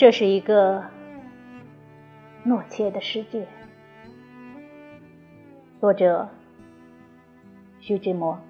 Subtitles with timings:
[0.00, 0.82] 这是一个
[2.46, 3.46] 懦怯的世界。
[5.78, 6.26] 作者：
[7.80, 8.40] 徐志摩。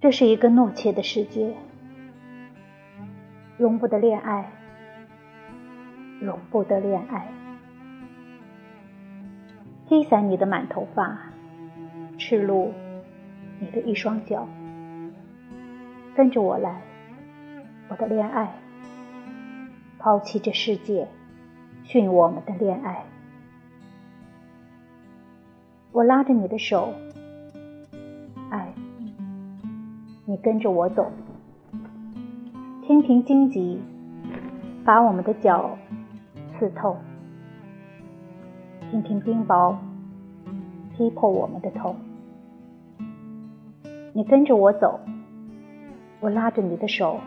[0.00, 1.56] 这是一个懦怯的世界，
[3.58, 4.52] 容不得恋爱，
[6.20, 7.26] 容不得恋爱。
[9.88, 11.18] 披散你的满头发，
[12.18, 12.72] 赤露
[13.58, 14.46] 你的一双脚，
[16.14, 16.80] 跟着我来。
[17.88, 18.52] 我的恋爱，
[19.98, 21.06] 抛弃这世界，
[21.84, 23.04] 训我们的恋爱。
[25.92, 26.92] 我拉着你的手，
[28.50, 28.74] 爱，
[30.24, 31.12] 你跟着我走。
[32.82, 33.80] 天平荆棘，
[34.84, 35.78] 把我们的脚
[36.58, 36.96] 刺透；
[38.90, 39.76] 天平冰雹，
[40.96, 41.94] 劈破我们的头。
[44.12, 44.98] 你跟着我走，
[46.18, 47.20] 我拉着你的手。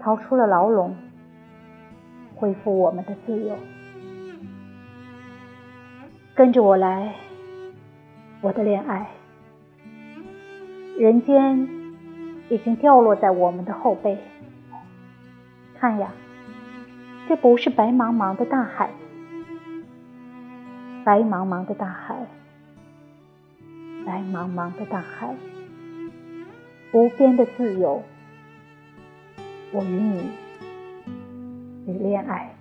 [0.00, 0.96] 逃出了牢笼，
[2.34, 3.56] 恢复我们的自由。
[6.34, 7.14] 跟着我来，
[8.40, 9.08] 我的恋爱。
[10.98, 11.68] 人间
[12.48, 14.18] 已经掉落在我们的后背。
[15.78, 16.12] 看呀，
[17.28, 18.90] 这不是白茫茫的大海，
[21.04, 22.26] 白茫茫的大海，
[24.04, 25.34] 白茫茫的大海，
[26.92, 28.02] 无边的自由。
[29.70, 30.30] 我与你
[31.86, 32.54] 与恋爱，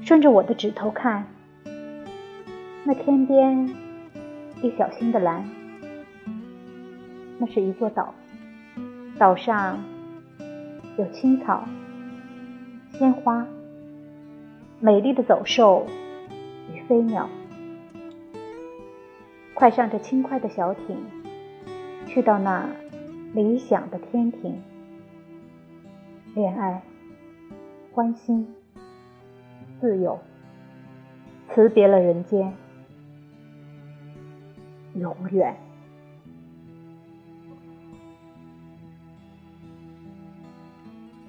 [0.00, 1.26] 顺着我的指头看，
[2.84, 3.74] 那天边
[4.62, 5.44] 一小星的蓝，
[7.38, 8.14] 那是一座岛，
[9.18, 9.82] 岛上
[10.96, 11.66] 有青草、
[12.92, 13.44] 鲜花、
[14.78, 15.88] 美丽的走兽
[16.72, 17.28] 与飞鸟。
[19.52, 20.96] 快上这轻快的小艇，
[22.06, 22.68] 去到那
[23.34, 24.62] 理想的天庭。
[26.36, 26.82] 恋爱，
[27.94, 28.46] 欢欣，
[29.80, 30.18] 自由，
[31.48, 32.52] 辞别了人间，
[34.96, 35.56] 永远。